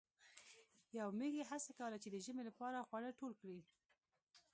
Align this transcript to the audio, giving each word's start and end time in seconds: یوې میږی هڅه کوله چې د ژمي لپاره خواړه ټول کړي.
یوې 0.99 1.15
میږی 1.19 1.43
هڅه 1.49 1.71
کوله 1.79 1.97
چې 2.03 2.09
د 2.11 2.15
ژمي 2.25 2.43
لپاره 2.49 2.85
خواړه 2.87 3.09
ټول 3.19 3.33
کړي. 3.41 3.59